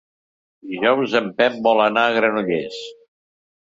Dijous 0.69 1.15
en 1.21 1.29
Pep 1.43 1.61
vol 1.69 1.85
anar 1.87 2.09
a 2.09 2.19
Granollers. 2.19 2.85